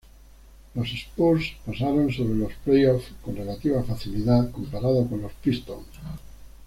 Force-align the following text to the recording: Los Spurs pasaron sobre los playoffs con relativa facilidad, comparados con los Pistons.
Los 0.73 0.91
Spurs 0.91 1.51
pasaron 1.63 2.11
sobre 2.11 2.33
los 2.33 2.51
playoffs 2.65 3.13
con 3.21 3.35
relativa 3.35 3.83
facilidad, 3.83 4.49
comparados 4.49 5.07
con 5.07 5.21
los 5.21 5.31
Pistons. 5.43 5.85